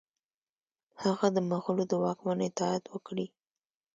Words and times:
هغه 1.03 1.27
د 1.35 1.37
مغولو 1.49 1.83
د 1.87 1.93
واکمن 2.03 2.39
اطاعت 2.49 2.83
وکړي. 2.89 3.27